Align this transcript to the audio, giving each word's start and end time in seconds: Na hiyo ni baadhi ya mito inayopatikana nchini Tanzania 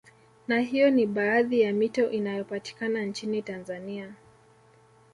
Na 0.47 0.59
hiyo 0.59 0.89
ni 0.89 1.05
baadhi 1.05 1.61
ya 1.61 1.73
mito 1.73 2.09
inayopatikana 2.11 3.03
nchini 3.05 3.41
Tanzania 3.41 4.13